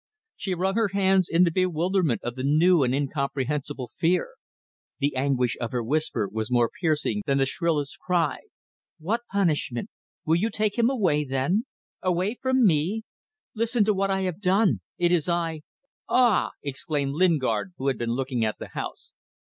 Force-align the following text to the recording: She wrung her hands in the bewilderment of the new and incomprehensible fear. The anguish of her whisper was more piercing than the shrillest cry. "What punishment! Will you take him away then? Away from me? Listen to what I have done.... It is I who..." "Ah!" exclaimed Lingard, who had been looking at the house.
She 0.35 0.55
wrung 0.55 0.73
her 0.73 0.87
hands 0.93 1.29
in 1.29 1.43
the 1.43 1.51
bewilderment 1.51 2.23
of 2.23 2.33
the 2.33 2.41
new 2.43 2.81
and 2.81 2.91
incomprehensible 2.91 3.91
fear. 3.93 4.31
The 4.97 5.15
anguish 5.15 5.55
of 5.61 5.71
her 5.73 5.83
whisper 5.83 6.27
was 6.27 6.49
more 6.49 6.71
piercing 6.81 7.21
than 7.27 7.37
the 7.37 7.45
shrillest 7.45 7.99
cry. 7.99 8.39
"What 8.97 9.27
punishment! 9.31 9.91
Will 10.25 10.37
you 10.37 10.49
take 10.49 10.75
him 10.75 10.89
away 10.89 11.23
then? 11.23 11.65
Away 12.01 12.33
from 12.41 12.65
me? 12.65 13.03
Listen 13.53 13.85
to 13.85 13.93
what 13.93 14.09
I 14.09 14.21
have 14.21 14.41
done.... 14.41 14.81
It 14.97 15.11
is 15.11 15.29
I 15.29 15.57
who..." 15.57 15.59
"Ah!" 16.17 16.49
exclaimed 16.63 17.13
Lingard, 17.13 17.73
who 17.77 17.85
had 17.85 17.99
been 17.99 18.13
looking 18.15 18.43
at 18.43 18.57
the 18.57 18.69
house. 18.69 19.13